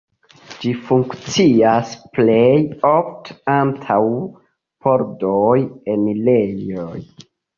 Ĝi 0.61 0.69
funkcias 0.85 1.91
plej 2.15 2.55
ofte 2.91 3.35
antaŭ 3.57 3.99
pordoj, 4.85 5.53
enirejoj. 5.97 6.99